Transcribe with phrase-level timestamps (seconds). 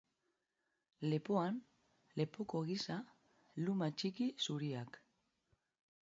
[1.09, 1.57] Lepoan,
[2.21, 2.97] lepoko gisa,
[3.67, 4.97] luma txiki zuriak.